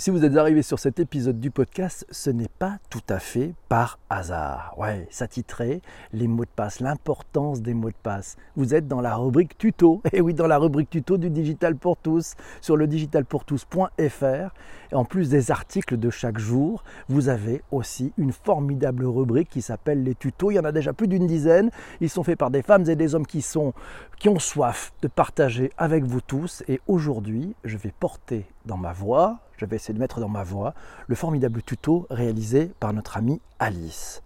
[0.00, 3.54] Si vous êtes arrivé sur cet épisode du podcast, ce n'est pas tout à fait
[3.68, 4.72] par hasard.
[4.78, 5.80] Ouais, ça titrait
[6.12, 8.36] les mots de passe, l'importance des mots de passe.
[8.54, 10.00] Vous êtes dans la rubrique tuto.
[10.12, 14.54] Et oui, dans la rubrique tuto du Digital pour tous sur le digitalpourtous.fr.
[14.92, 19.62] Et en plus des articles de chaque jour, vous avez aussi une formidable rubrique qui
[19.62, 20.52] s'appelle les tutos.
[20.52, 21.72] Il y en a déjà plus d'une dizaine.
[22.00, 23.74] Ils sont faits par des femmes et des hommes qui sont
[24.20, 26.62] qui ont soif de partager avec vous tous.
[26.68, 30.44] Et aujourd'hui, je vais porter dans ma voix, je vais essayer de mettre dans ma
[30.44, 30.74] voix,
[31.08, 34.22] le formidable tuto réalisé par notre amie Alice.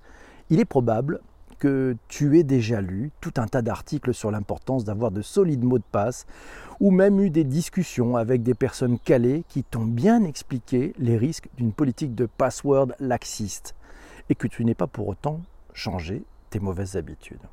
[0.50, 1.20] Il est probable
[1.58, 5.78] que tu aies déjà lu tout un tas d'articles sur l'importance d'avoir de solides mots
[5.78, 6.26] de passe,
[6.80, 11.48] ou même eu des discussions avec des personnes calées qui t'ont bien expliqué les risques
[11.56, 13.76] d'une politique de password laxiste,
[14.28, 15.40] et que tu n'es pas pour autant
[15.72, 17.46] changé tes mauvaises habitudes.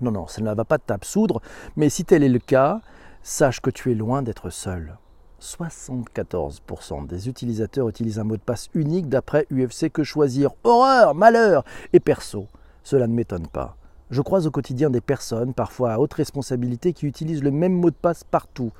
[0.00, 1.42] Non, non, ça ne va pas t'absoudre,
[1.76, 2.80] mais si tel est le cas,
[3.22, 4.96] sache que tu es loin d'être seul.
[5.40, 10.50] 74% des utilisateurs utilisent un mot de passe unique d'après UFC que choisir.
[10.64, 12.46] Horreur, malheur et perso.
[12.82, 13.76] Cela ne m'étonne pas.
[14.10, 17.90] Je croise au quotidien des personnes, parfois à haute responsabilité, qui utilisent le même mot
[17.90, 18.72] de passe partout.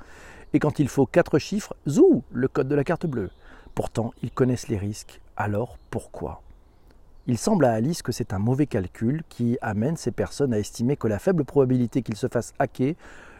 [0.53, 3.29] Et quand il faut quatre chiffres, zou, le code de la carte bleue.
[3.75, 5.21] Pourtant, ils connaissent les risques.
[5.37, 6.41] Alors pourquoi?
[7.27, 10.97] Il semble à Alice que c'est un mauvais calcul qui amène ces personnes à estimer
[10.97, 12.95] que la faible probabilité qu'ils se fassent hacker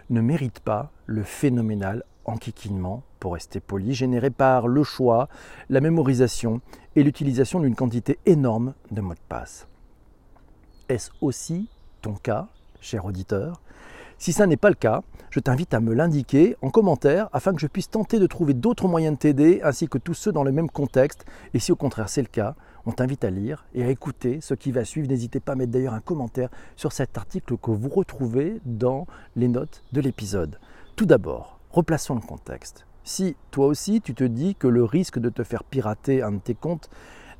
[0.09, 5.27] ne mérite pas le phénoménal enquiquinement, pour rester poli, généré par le choix,
[5.69, 6.61] la mémorisation
[6.95, 9.67] et l'utilisation d'une quantité énorme de mots de passe.
[10.87, 11.69] Est-ce aussi
[12.01, 12.47] ton cas,
[12.81, 13.61] cher auditeur?
[14.17, 17.61] Si ça n'est pas le cas, je t'invite à me l'indiquer en commentaire afin que
[17.61, 20.51] je puisse tenter de trouver d'autres moyens de t'aider ainsi que tous ceux dans le
[20.51, 21.25] même contexte.
[21.53, 22.55] Et si au contraire c'est le cas,
[22.89, 25.07] on t'invite à lire et à écouter ce qui va suivre.
[25.07, 29.47] N'hésitez pas à mettre d'ailleurs un commentaire sur cet article que vous retrouvez dans les
[29.47, 30.59] notes de l'épisode.
[30.95, 32.87] Tout d'abord, Replaçons le contexte.
[33.03, 36.39] Si toi aussi tu te dis que le risque de te faire pirater un de
[36.39, 36.89] tes comptes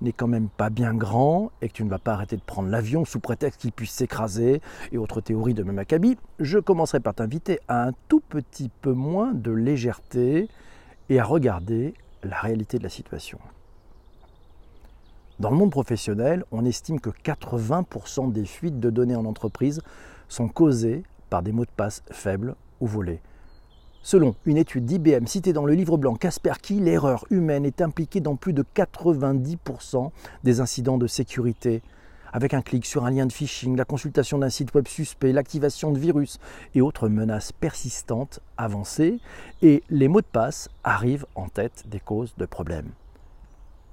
[0.01, 2.69] n'est quand même pas bien grand et que tu ne vas pas arrêter de prendre
[2.69, 4.61] l'avion sous prétexte qu'il puisse s'écraser
[4.91, 8.93] et autres théories de même acabit, je commencerai par t'inviter à un tout petit peu
[8.93, 10.47] moins de légèreté
[11.09, 13.39] et à regarder la réalité de la situation.
[15.39, 19.81] Dans le monde professionnel, on estime que 80% des fuites de données en entreprise
[20.27, 23.21] sont causées par des mots de passe faibles ou volés.
[24.01, 28.35] Selon une étude d'IBM citée dans le livre blanc Kaspersky, l'erreur humaine est impliquée dans
[28.35, 30.11] plus de 90%
[30.43, 31.83] des incidents de sécurité.
[32.33, 35.93] Avec un clic sur un lien de phishing, la consultation d'un site web suspect, l'activation
[35.93, 36.37] de virus
[36.75, 39.19] et autres menaces persistantes avancées,
[39.61, 42.91] et les mots de passe arrivent en tête des causes de problèmes.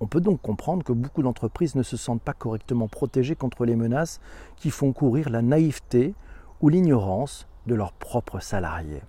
[0.01, 3.77] On peut donc comprendre que beaucoup d'entreprises ne se sentent pas correctement protégées contre les
[3.77, 4.21] menaces
[4.57, 6.15] qui font courir la naïveté
[6.61, 9.03] ou l'ignorance de leurs propres salariés.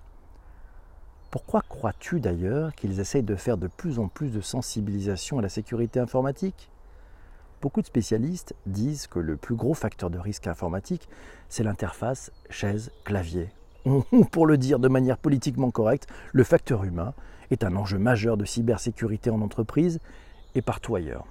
[1.30, 5.50] Pourquoi crois-tu d'ailleurs qu'ils essayent de faire de plus en plus de sensibilisation à la
[5.50, 6.70] sécurité informatique?
[7.60, 11.08] Beaucoup de spécialistes disent que le plus gros facteur de risque informatique,
[11.50, 13.50] c'est l'interface chaise-clavier.
[14.32, 17.12] Pour le dire de manière politiquement correcte, le facteur humain
[17.50, 20.00] est un enjeu majeur de cybersécurité en entreprise
[20.54, 21.26] et partout ailleurs.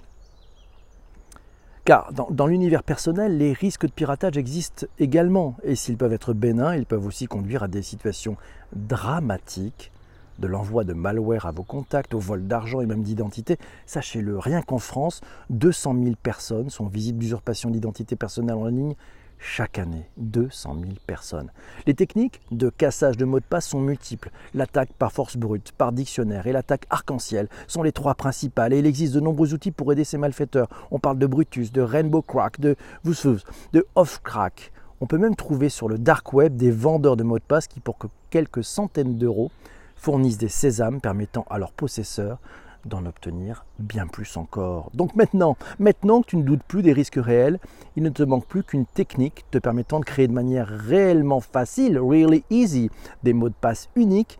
[1.84, 6.74] Car dans, l'univers personnel, les risques de piratage existent également, et s'ils peuvent être bénins,
[6.76, 8.36] ils peuvent aussi conduire à des situations
[8.74, 9.90] dramatiques,
[10.38, 13.56] de l'envoi de malware à vos contacts, au vol d'argent et même d'identité.
[13.86, 18.94] Sachez-le, rien qu'en France, 200 000 personnes sont visibles d'usurpation d'identité personnelle en ligne
[19.38, 20.08] chaque année.
[20.16, 21.50] 200 000 personnes.
[21.86, 24.30] Les techniques de cassage de mots de passe sont multiples.
[24.54, 28.86] L'attaque par force brute, par dictionnaire et l'attaque arc-en-ciel sont les trois principales et il
[28.86, 30.68] existe de nombreux outils pour aider ces malfaiteurs.
[30.90, 34.72] On parle de Brutus, de Rainbow Crack, de Vusfus, de Offcrack.
[35.00, 37.80] On peut même trouver sur le dark web des vendeurs de mots de passe qui,
[37.80, 37.98] pour
[38.30, 39.50] quelques centaines d'euros,
[39.96, 42.38] fournissent des sésames permettant à leurs possesseurs
[42.84, 44.90] d'en obtenir bien plus encore.
[44.94, 47.58] Donc maintenant, maintenant que tu ne doutes plus des risques réels,
[47.96, 51.98] il ne te manque plus qu'une technique te permettant de créer de manière réellement facile,
[51.98, 52.90] really easy,
[53.22, 54.38] des mots de passe uniques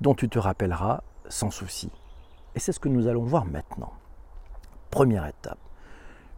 [0.00, 1.90] dont tu te rappelleras sans souci.
[2.54, 3.92] Et c'est ce que nous allons voir maintenant.
[4.90, 5.58] Première étape,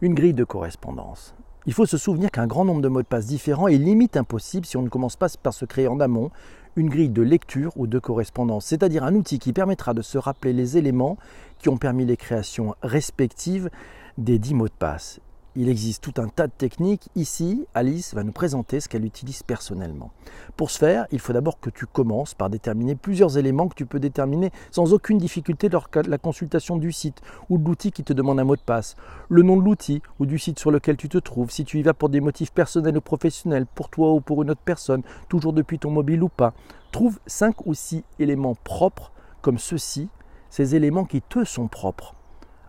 [0.01, 1.33] une grille de correspondance.
[1.65, 4.65] Il faut se souvenir qu'un grand nombre de mots de passe différents est limite impossible
[4.65, 6.31] si on ne commence pas par se créer en amont
[6.75, 10.53] une grille de lecture ou de correspondance, c'est-à-dire un outil qui permettra de se rappeler
[10.53, 11.17] les éléments
[11.57, 13.69] qui ont permis les créations respectives
[14.17, 15.19] des dix mots de passe.
[15.55, 17.09] Il existe tout un tas de techniques.
[17.15, 20.11] Ici, Alice va nous présenter ce qu'elle utilise personnellement.
[20.55, 23.87] Pour ce faire, il faut d'abord que tu commences par déterminer plusieurs éléments que tu
[23.87, 28.03] peux déterminer sans aucune difficulté lors de la consultation du site ou de l'outil qui
[28.03, 28.95] te demande un mot de passe.
[29.27, 31.81] Le nom de l'outil ou du site sur lequel tu te trouves, si tu y
[31.81, 35.53] vas pour des motifs personnels ou professionnels, pour toi ou pour une autre personne, toujours
[35.53, 36.53] depuis ton mobile ou pas.
[36.91, 39.11] Trouve 5 ou 6 éléments propres
[39.41, 40.09] comme ceci
[40.51, 42.18] ces éléments qui te sont propres.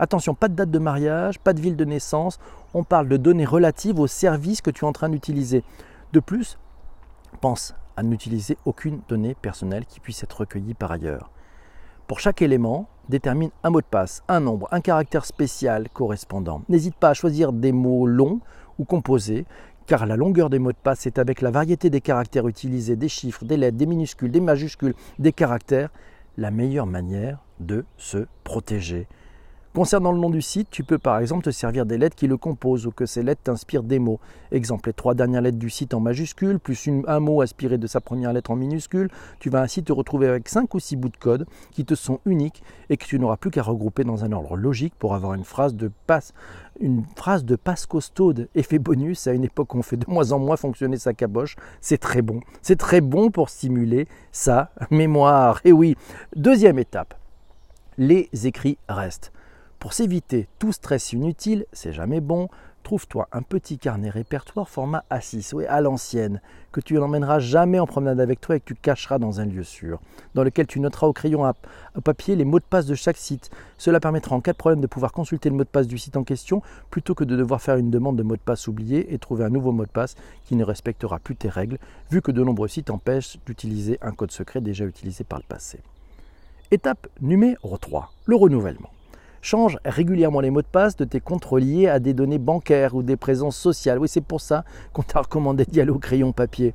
[0.00, 2.38] Attention, pas de date de mariage, pas de ville de naissance,
[2.72, 5.62] on parle de données relatives au service que tu es en train d'utiliser.
[6.14, 6.58] De plus,
[7.42, 11.30] pense à n'utiliser aucune donnée personnelle qui puisse être recueillie par ailleurs.
[12.06, 16.62] Pour chaque élément, détermine un mot de passe, un nombre, un caractère spécial correspondant.
[16.70, 18.40] N'hésite pas à choisir des mots longs
[18.78, 19.44] ou composés,
[19.84, 23.10] car la longueur des mots de passe est avec la variété des caractères utilisés, des
[23.10, 25.90] chiffres, des lettres, des minuscules, des majuscules, des caractères,
[26.38, 29.06] la meilleure manière de se protéger.
[29.72, 32.36] Concernant le nom du site, tu peux par exemple te servir des lettres qui le
[32.36, 34.18] composent ou que ces lettres t'inspirent des mots.
[34.50, 38.00] Exemple, les trois dernières lettres du site en majuscule, plus un mot aspiré de sa
[38.00, 39.10] première lettre en minuscule.
[39.38, 42.18] Tu vas ainsi te retrouver avec cinq ou six bouts de code qui te sont
[42.26, 45.44] uniques et que tu n'auras plus qu'à regrouper dans un ordre logique pour avoir une
[45.44, 46.34] phrase de passe,
[46.80, 48.48] une phrase de passe costaude.
[48.56, 51.54] Effet bonus, à une époque où on fait de moins en moins fonctionner sa caboche,
[51.80, 52.40] c'est très bon.
[52.60, 55.60] C'est très bon pour stimuler sa mémoire.
[55.64, 55.94] Et oui,
[56.34, 57.14] deuxième étape,
[57.98, 59.30] les écrits restent.
[59.80, 62.50] Pour s'éviter tout stress inutile, c'est jamais bon,
[62.82, 67.86] trouve-toi un petit carnet répertoire format A6, oui, à l'ancienne, que tu n'emmèneras jamais en
[67.86, 69.98] promenade avec toi et que tu cacheras dans un lieu sûr,
[70.34, 71.54] dans lequel tu noteras au crayon à,
[72.04, 73.50] papier les mots de passe de chaque site.
[73.78, 76.18] Cela permettra en cas de problème de pouvoir consulter le mot de passe du site
[76.18, 76.60] en question
[76.90, 79.50] plutôt que de devoir faire une demande de mot de passe oublié et trouver un
[79.50, 81.78] nouveau mot de passe qui ne respectera plus tes règles,
[82.10, 85.80] vu que de nombreux sites empêchent d'utiliser un code secret déjà utilisé par le passé.
[86.70, 88.90] Étape numéro 3, le renouvellement.
[89.42, 93.02] Change régulièrement les mots de passe de tes comptes reliés à des données bancaires ou
[93.02, 93.98] des présences sociales.
[93.98, 96.74] Oui, c'est pour ça qu'on t'a recommandé d'y aller au crayon papier.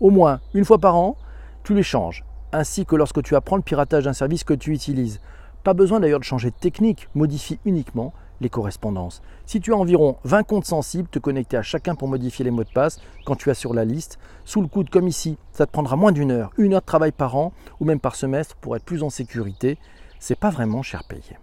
[0.00, 1.16] Au moins une fois par an,
[1.62, 5.20] tu les changes, ainsi que lorsque tu apprends le piratage d'un service que tu utilises.
[5.62, 9.20] Pas besoin d'ailleurs de changer de technique, modifie uniquement les correspondances.
[9.44, 12.64] Si tu as environ 20 comptes sensibles, te connecter à chacun pour modifier les mots
[12.64, 15.72] de passe quand tu as sur la liste, sous le coude comme ici, ça te
[15.72, 18.74] prendra moins d'une heure, une heure de travail par an ou même par semestre pour
[18.74, 19.76] être plus en sécurité.
[20.18, 21.36] C'est pas vraiment cher payé.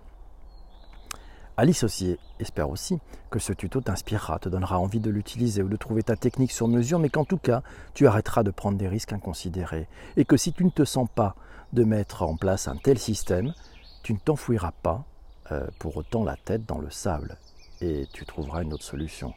[1.55, 5.75] Alice aussi espère aussi que ce tuto t'inspirera, te donnera envie de l'utiliser ou de
[5.75, 7.61] trouver ta technique sur mesure, mais qu'en tout cas,
[7.93, 9.87] tu arrêteras de prendre des risques inconsidérés.
[10.17, 11.35] Et que si tu ne te sens pas
[11.71, 13.53] de mettre en place un tel système,
[14.01, 15.05] tu ne t'enfouiras pas
[15.51, 17.37] euh, pour autant la tête dans le sable
[17.81, 19.33] et tu trouveras une autre solution.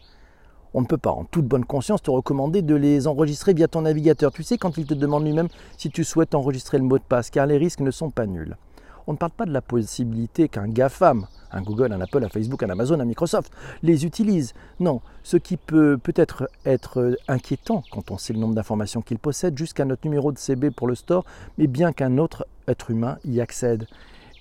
[0.73, 3.83] On ne peut pas, en toute bonne conscience, te recommander de les enregistrer via ton
[3.83, 4.33] navigateur.
[4.33, 7.31] Tu sais, quand il te demande lui-même si tu souhaites enregistrer le mot de passe,
[7.31, 8.57] car les risques ne sont pas nuls.
[9.07, 12.63] On ne parle pas de la possibilité qu'un GAFAM, un Google, un Apple, un Facebook,
[12.63, 14.53] un Amazon, un Microsoft, les utilise.
[14.81, 19.57] Non, ce qui peut peut-être être inquiétant quand on sait le nombre d'informations qu'il possède,
[19.57, 21.25] jusqu'à notre numéro de CB pour le store,
[21.57, 23.87] mais bien qu'un autre être humain y accède.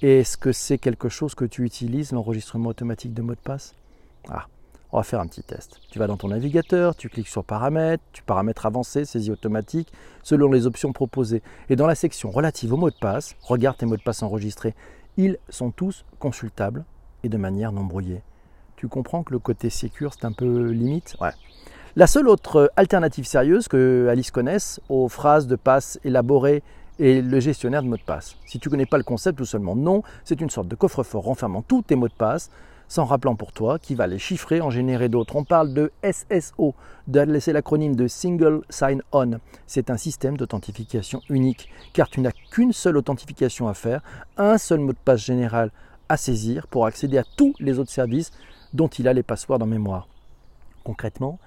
[0.01, 3.75] Est-ce que c'est quelque chose que tu utilises, l'enregistrement automatique de mots de passe?
[4.29, 4.47] Ah,
[4.95, 5.81] on va faire un petit test.
[5.91, 9.91] Tu vas dans ton navigateur, tu cliques sur paramètres, tu paramètres avancés, saisie automatique,
[10.23, 11.43] selon les options proposées.
[11.69, 14.73] Et dans la section relative aux mots de passe, regarde tes mots de passe enregistrés.
[15.17, 16.85] Ils sont tous consultables
[17.23, 18.21] et de manière non brouillée.
[18.77, 21.17] Tu comprends que le côté sécure, c'est un peu limite?
[21.19, 21.31] Ouais.
[21.97, 26.63] La seule autre alternative sérieuse que Alice connaisse aux phrases de passe élaborées
[26.99, 28.37] est le gestionnaire de mots de passe.
[28.45, 31.25] Si tu ne connais pas le concept ou seulement non, c'est une sorte de coffre-fort
[31.25, 32.49] renfermant tous tes mots de passe
[32.87, 35.35] sans rappelant pour toi qui va les chiffrer, en générer d'autres.
[35.35, 36.75] On parle de SSO,
[37.39, 39.39] c'est l'acronyme de Single Sign-On.
[39.67, 44.01] C'est un système d'authentification unique, car tu n'as qu'une seule authentification à faire,
[44.37, 45.71] un seul mot de passe général
[46.09, 48.31] à saisir pour accéder à tous les autres services
[48.73, 50.07] dont il a les passoires en mémoire.
[50.83, 51.39] Concrètement,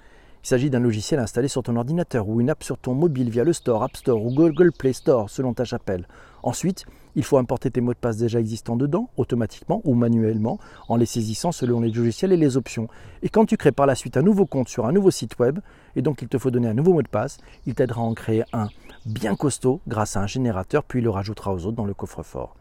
[0.42, 3.44] il s'agit d'un logiciel installé sur ton ordinateur ou une app sur ton mobile via
[3.44, 6.06] le Store, App Store ou Google Play Store selon ta chapelle.
[6.42, 10.96] Ensuite, il faut importer tes mots de passe déjà existants dedans, automatiquement ou manuellement, en
[10.96, 12.88] les saisissant selon les logiciels et les options.
[13.22, 15.58] Et quand tu crées par la suite un nouveau compte sur un nouveau site web,
[15.96, 18.14] et donc il te faut donner un nouveau mot de passe, il t'aidera à en
[18.14, 18.68] créer un
[19.04, 22.54] bien costaud grâce à un générateur, puis il le rajoutera aux autres dans le coffre-fort.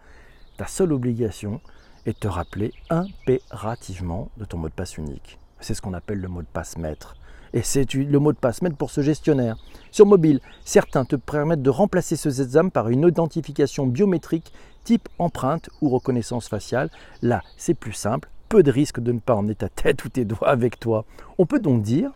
[0.57, 1.61] Ta seule obligation
[2.05, 5.39] est de te rappeler impérativement de ton mot de passe unique.
[5.59, 7.15] C'est ce qu'on appelle le mot de passe maître
[7.53, 9.57] et c'est le mot de passe maître pour ce gestionnaire.
[9.91, 14.51] Sur mobile, certains te permettent de remplacer ce sésame par une identification biométrique
[14.83, 16.89] type empreinte ou reconnaissance faciale.
[17.21, 20.25] Là, c'est plus simple, peu de risque de ne pas emmener ta tête ou tes
[20.25, 21.05] doigts avec toi.
[21.37, 22.11] On peut donc dire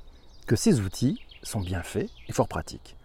[0.48, 2.96] que ces outils sont bien faits et fort pratiques.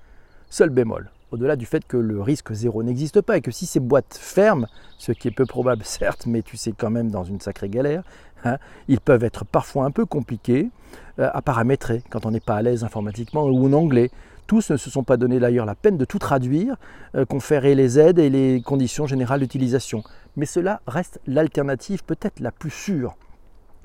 [0.50, 3.78] Seul bémol, au-delà du fait que le risque zéro n'existe pas et que si ces
[3.78, 4.66] boîtes ferment,
[4.98, 8.02] ce qui est peu probable certes, mais tu sais quand même dans une sacrée galère,
[8.44, 8.56] hein,
[8.88, 10.70] ils peuvent être parfois un peu compliqués
[11.18, 14.10] euh, à paramétrer quand on n'est pas à l'aise informatiquement ou en anglais.
[14.46, 16.76] Tous ne se sont pas donné d'ailleurs la peine de tout traduire,
[17.14, 20.02] euh, conférer les aides et les conditions générales d'utilisation.
[20.36, 23.16] Mais cela reste l'alternative peut-être la plus sûre.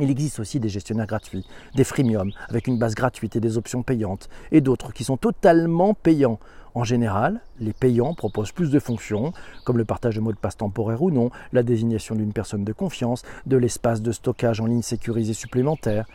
[0.01, 3.83] Il existe aussi des gestionnaires gratuits, des freemium avec une base gratuite et des options
[3.83, 6.39] payantes, et d'autres qui sont totalement payants.
[6.73, 9.31] En général, les payants proposent plus de fonctions,
[9.63, 12.73] comme le partage de mots de passe temporaire ou non, la désignation d'une personne de
[12.73, 16.07] confiance, de l'espace de stockage en ligne sécurisé supplémentaire.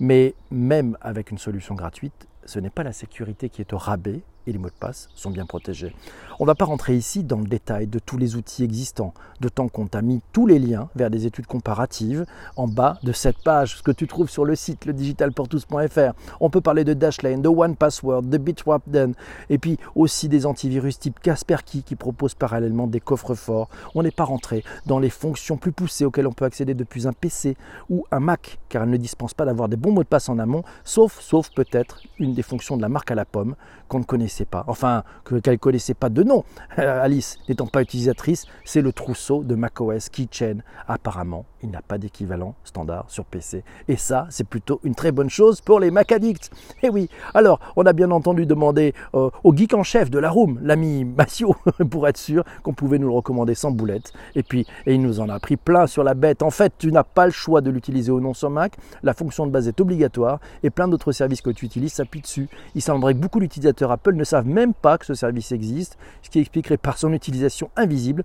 [0.00, 4.22] Mais même avec une solution gratuite, ce n'est pas la sécurité qui est au rabais
[4.46, 5.94] et les mots de passe sont bien protégés.
[6.38, 9.68] On ne va pas rentrer ici dans le détail de tous les outils existants, d'autant
[9.68, 12.24] qu'on t'a mis tous les liens vers des études comparatives
[12.56, 16.14] en bas de cette page, ce que tu trouves sur le site ledigitalportous.fr.
[16.40, 19.12] On peut parler de Dashlane, de OnePassword, de Bitwarden,
[19.50, 23.68] et puis aussi des antivirus type Kaspersky qui proposent parallèlement des coffres forts.
[23.94, 27.12] On n'est pas rentré dans les fonctions plus poussées auxquelles on peut accéder depuis un
[27.12, 27.56] PC
[27.90, 30.38] ou un Mac, car elles ne dispensent pas d'avoir des bons mots de passe en
[30.38, 33.56] amont, sauf, sauf peut-être une des fonctions de la marque à la pomme
[33.90, 36.44] qu'on ne connaissait pas, enfin qu'elle ne connaissait pas de nom.
[36.76, 40.58] Alice n'étant pas utilisatrice, c'est le trousseau de macOS Keychain.
[40.86, 43.64] Apparemment, il n'a pas d'équivalent standard sur PC.
[43.88, 46.50] Et ça, c'est plutôt une très bonne chose pour les Mac addicts.
[46.82, 50.30] Eh oui, alors, on a bien entendu demandé euh, au geek en chef de la
[50.30, 51.54] room, l'ami Massio,
[51.90, 54.12] pour être sûr qu'on pouvait nous le recommander sans boulette.
[54.34, 56.42] Et puis, et il nous en a pris plein sur la bête.
[56.42, 58.76] En fait, tu n'as pas le choix de l'utiliser ou non sur Mac.
[59.02, 62.48] La fonction de base est obligatoire et plein d'autres services que tu utilises s'appuient dessus.
[62.74, 66.30] Il semblerait que beaucoup d'utilisateurs Apple ne savent même pas que ce service existe, ce
[66.30, 68.24] qui expliquerait par son utilisation invisible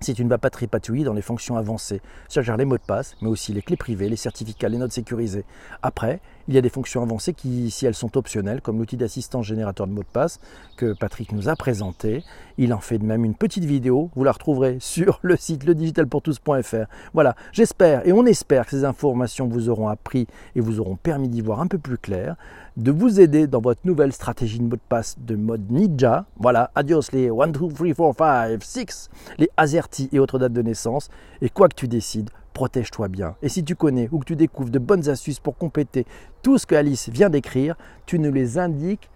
[0.00, 3.52] si tu ne vas dans les fonctions avancées, c'est-à-dire les mots de passe, mais aussi
[3.52, 5.44] les clés privées, les certificats, les notes sécurisées.
[5.82, 9.46] Après, il y a des fonctions avancées qui, si elles sont optionnelles, comme l'outil d'assistance
[9.46, 10.40] générateur de mots de passe
[10.76, 12.24] que Patrick nous a présenté,
[12.58, 16.86] il en fait de même une petite vidéo, vous la retrouverez sur le site ledigitalpourtous.fr.
[17.14, 20.26] Voilà, j'espère et on espère que ces informations vous auront appris
[20.56, 22.36] et vous auront permis d'y voir un peu plus clair,
[22.80, 26.24] de vous aider dans votre nouvelle stratégie de mot de passe de mode ninja.
[26.38, 30.62] Voilà, adios les 1, 2, 3, 4, 5, 6, les AZERTY et autres dates de
[30.62, 31.10] naissance.
[31.42, 33.36] Et quoi que tu décides, protège-toi bien.
[33.42, 36.06] Et si tu connais ou que tu découvres de bonnes astuces pour compléter
[36.40, 39.10] tout ce que Alice vient d'écrire, tu nous les indiques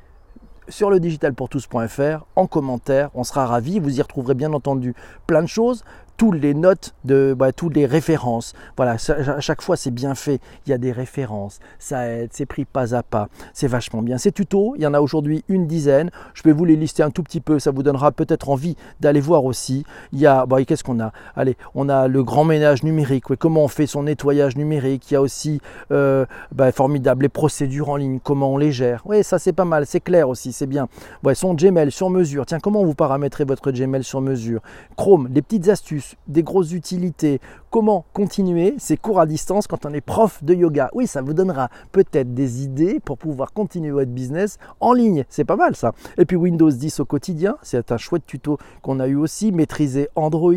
[0.69, 3.11] sur le digitalpourtous.fr en commentaire.
[3.15, 3.79] On sera ravis.
[3.81, 4.95] Vous y retrouverez bien entendu
[5.27, 5.85] plein de choses
[6.17, 8.55] toutes les notes, de, bah, toutes les références.
[8.77, 10.41] Voilà, à chaque fois c'est bien fait.
[10.67, 14.19] Il y a des références, ça aide, c'est pris pas à pas, c'est vachement bien.
[14.19, 16.11] Ces tutos, il y en a aujourd'hui une dizaine.
[16.35, 19.21] Je vais vous les lister un tout petit peu, ça vous donnera peut-être envie d'aller
[19.21, 19.85] voir aussi.
[20.13, 21.13] Il y a, bah, qu'est-ce qu'on a?
[21.37, 23.25] Allez, on a le grand ménage numérique.
[23.39, 25.11] comment on fait son nettoyage numérique?
[25.11, 29.03] Il y a aussi, euh, bah, formidable, les procédures en ligne, comment on les gère?
[29.05, 30.89] Oui, ça c'est pas mal, c'est clair aussi, c'est bien.
[31.23, 32.47] Ouais, son Gmail sur mesure.
[32.47, 34.61] Tiens, comment vous paramétrez votre Gmail sur mesure?
[34.97, 39.93] Chrome, les petites astuces des grosses utilités, comment continuer ces cours à distance quand on
[39.93, 40.91] est prof de yoga?
[40.95, 45.25] Oui, ça vous donnera peut-être des idées pour pouvoir continuer votre business en ligne.
[45.29, 45.93] C'est pas mal ça.
[46.19, 49.53] Et puis Windows 10 au quotidien, c'est un chouette tuto qu'on a eu aussi.
[49.53, 50.53] Maîtriser Android,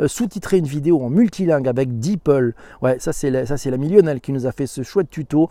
[0.00, 2.54] euh, sous-titrer une vidéo en multilingue avec DeepL.
[2.82, 5.48] Ouais, ça c'est la, la millionnaire qui nous a fait ce chouette tuto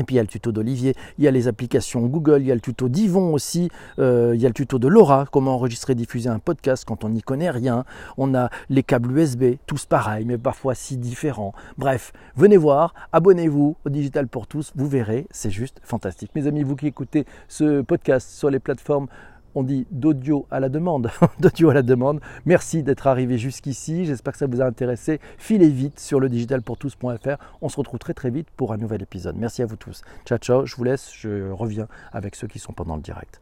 [0.00, 2.46] et puis il y a le tuto d'Olivier, il y a les applications Google, il
[2.46, 5.54] y a le tuto d'Yvon aussi, euh, il y a le tuto de Laura, comment
[5.54, 7.84] enregistrer et diffuser un podcast quand on n'y connaît rien.
[8.16, 11.52] On a les câbles USB, tous pareils, mais parfois si différents.
[11.76, 16.30] Bref, venez voir, abonnez-vous au Digital pour tous, vous verrez, c'est juste fantastique.
[16.34, 19.06] Mes amis, vous qui écoutez ce podcast sur les plateformes
[19.54, 22.20] on dit d'audio à la demande, d'audio à la demande.
[22.46, 24.06] Merci d'être arrivé jusqu'ici.
[24.06, 25.20] J'espère que ça vous a intéressé.
[25.38, 27.36] Filez vite sur le digitalpourtous.fr.
[27.62, 29.36] On se retrouve très très vite pour un nouvel épisode.
[29.36, 30.02] Merci à vous tous.
[30.24, 30.66] Ciao ciao.
[30.66, 31.10] Je vous laisse.
[31.14, 33.38] Je reviens avec ceux qui sont pendant le direct.